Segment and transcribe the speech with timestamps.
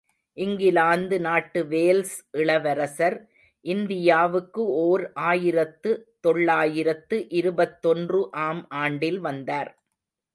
[0.37, 3.17] இங்கிலாந்து நாட்டு வேல்ஸ் இளவரசர்
[3.65, 5.91] இந்தியாவுக்கு ஓர் ஆயிரத்து
[6.19, 9.71] தொள்ளாயிரத்து இருபத்தொன்று ஆம் ஆண்டில் வந்தார்.